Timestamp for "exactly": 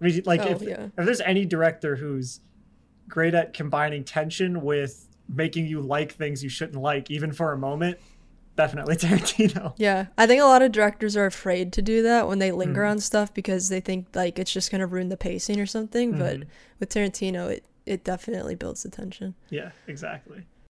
19.86-20.44